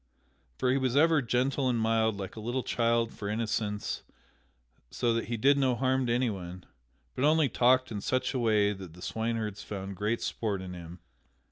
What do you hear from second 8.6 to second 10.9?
that the swineherds found great sport in